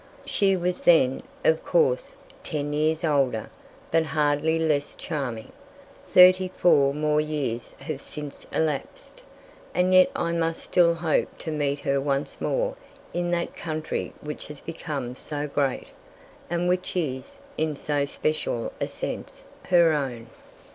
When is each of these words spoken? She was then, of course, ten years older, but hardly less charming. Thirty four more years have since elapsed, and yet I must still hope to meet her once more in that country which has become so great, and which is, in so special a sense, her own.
She 0.25 0.57
was 0.57 0.81
then, 0.81 1.21
of 1.45 1.63
course, 1.63 2.15
ten 2.43 2.73
years 2.73 3.03
older, 3.03 3.51
but 3.91 4.01
hardly 4.03 4.57
less 4.57 4.95
charming. 4.95 5.51
Thirty 6.11 6.47
four 6.57 6.91
more 6.91 7.21
years 7.21 7.75
have 7.81 8.01
since 8.01 8.47
elapsed, 8.51 9.21
and 9.75 9.93
yet 9.93 10.09
I 10.15 10.31
must 10.31 10.63
still 10.63 10.95
hope 10.95 11.37
to 11.37 11.51
meet 11.51 11.81
her 11.81 12.01
once 12.01 12.41
more 12.41 12.73
in 13.13 13.29
that 13.29 13.55
country 13.55 14.11
which 14.21 14.47
has 14.47 14.59
become 14.59 15.15
so 15.15 15.45
great, 15.45 15.89
and 16.49 16.67
which 16.67 16.95
is, 16.95 17.37
in 17.55 17.75
so 17.75 18.05
special 18.05 18.73
a 18.81 18.87
sense, 18.87 19.43
her 19.67 19.93
own. 19.93 20.25